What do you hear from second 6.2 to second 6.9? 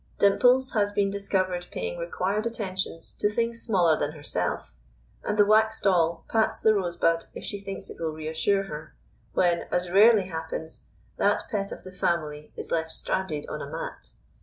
pats the